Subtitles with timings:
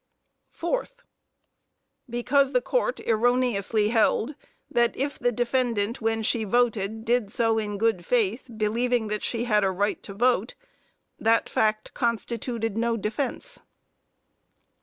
[0.49, 1.03] Fourth
[2.09, 4.33] Because the court erroneously held,
[4.67, 9.43] that if the defendant, when she voted, did so in good faith, believing that she
[9.43, 10.55] had a right to vote,
[11.19, 13.59] that fact constituted no defence.